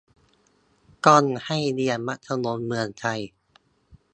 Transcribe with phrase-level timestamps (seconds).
[1.05, 3.19] ต้องให้เรียนมัธยมเมืองไทย